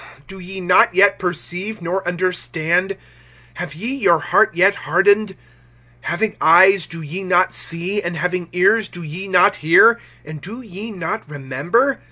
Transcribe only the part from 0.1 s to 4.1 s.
Do ye not yet perceive, nor understand? Have ye